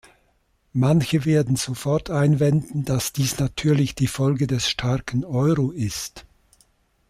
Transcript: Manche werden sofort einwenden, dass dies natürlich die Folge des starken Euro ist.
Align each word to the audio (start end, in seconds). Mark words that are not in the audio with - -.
Manche 0.73 1.25
werden 1.25 1.55
sofort 1.57 2.09
einwenden, 2.09 2.83
dass 2.85 3.13
dies 3.13 3.37
natürlich 3.37 3.93
die 3.93 4.07
Folge 4.07 4.47
des 4.47 4.67
starken 4.67 5.23
Euro 5.23 5.69
ist. 5.69 6.25